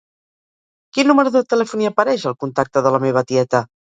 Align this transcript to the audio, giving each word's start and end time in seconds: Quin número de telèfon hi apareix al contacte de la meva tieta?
Quin 0.97 1.07
número 1.09 1.33
de 1.35 1.43
telèfon 1.53 1.83
hi 1.85 1.89
apareix 1.91 2.25
al 2.31 2.37
contacte 2.45 2.83
de 2.87 2.95
la 2.97 3.03
meva 3.07 3.27
tieta? 3.33 3.65